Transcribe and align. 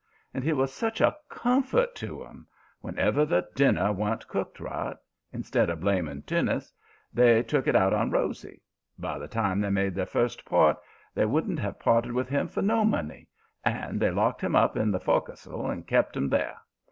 And 0.33 0.43
he 0.43 0.51
was 0.51 0.73
such 0.73 0.99
a 0.99 1.15
COMFORT 1.29 1.93
to 1.97 2.25
'em. 2.25 2.47
Whenever 2.79 3.23
the 3.23 3.47
dinner 3.53 3.93
wa'n't 3.93 4.27
cooked 4.27 4.59
right, 4.59 4.97
instead 5.31 5.69
of 5.69 5.81
blaming 5.81 6.23
Teunis, 6.23 6.73
they 7.13 7.43
took 7.43 7.67
it 7.67 7.75
out 7.75 7.93
of 7.93 8.11
Rosy. 8.11 8.63
By 8.97 9.19
the 9.19 9.27
time 9.27 9.61
they 9.61 9.69
made 9.69 9.93
their 9.93 10.07
first 10.07 10.43
port 10.43 10.77
they 11.13 11.27
wouldn't 11.27 11.59
have 11.59 11.79
parted 11.79 12.13
with 12.13 12.29
him 12.29 12.47
for 12.47 12.63
no 12.63 12.83
money, 12.83 13.27
and 13.63 13.99
they 13.99 14.09
locked 14.09 14.41
him 14.41 14.55
up 14.55 14.75
in 14.75 14.89
the 14.89 14.99
fo'castle 14.99 15.69
and 15.69 15.85
kept 15.85 16.17
him 16.17 16.29
there. 16.29 16.57